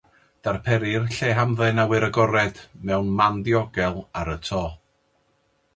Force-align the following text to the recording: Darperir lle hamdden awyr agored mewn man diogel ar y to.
Darperir 0.45 1.03
lle 1.15 1.29
hamdden 1.39 1.81
awyr 1.83 2.03
agored 2.09 2.55
mewn 2.89 3.07
man 3.21 3.35
diogel 3.49 3.95
ar 4.21 4.35
y 4.37 4.41
to. 4.49 4.65